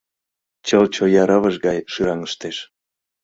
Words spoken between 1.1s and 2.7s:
рывыж гай шӱраҥыштеш.